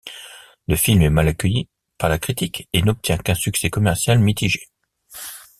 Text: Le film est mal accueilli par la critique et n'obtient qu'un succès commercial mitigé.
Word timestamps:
Le 0.67 0.75
film 0.75 1.03
est 1.03 1.11
mal 1.11 1.27
accueilli 1.27 1.69
par 1.99 2.09
la 2.09 2.17
critique 2.17 2.67
et 2.73 2.81
n'obtient 2.81 3.17
qu'un 3.19 3.35
succès 3.35 3.69
commercial 3.69 4.17
mitigé. 4.17 4.69